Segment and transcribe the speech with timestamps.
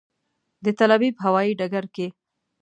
[0.63, 2.07] د تل ابیب هوایي ډګر کې.